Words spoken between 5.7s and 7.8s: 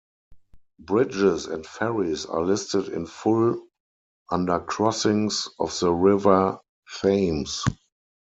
the River Thames.